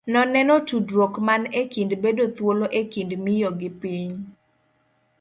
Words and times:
Noneno 0.13 0.55
tudruok 0.67 1.13
man 1.27 1.43
e 1.61 1.63
kind 1.73 1.91
bedo 2.03 2.23
thuolo 2.35 2.65
e 2.79 2.81
kind 2.93 3.11
miyo 3.23 3.49
gi 3.59 3.69
piny. 3.79 4.13